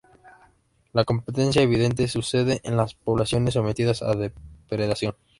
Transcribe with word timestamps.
La 0.93 1.05
competencia 1.05 1.61
evidente 1.61 2.07
sucede 2.07 2.59
en 2.63 2.75
las 2.75 2.95
poblaciones 2.95 3.53
sometidas 3.53 4.01
a 4.01 4.15
depredación. 4.15 5.13